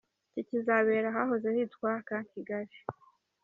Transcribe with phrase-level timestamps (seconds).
[0.29, 2.75] Iki kizabera ahahoze hitwa Camp Kigali.